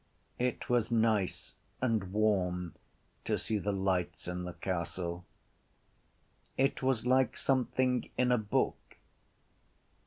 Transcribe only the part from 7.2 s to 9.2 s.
something in a book.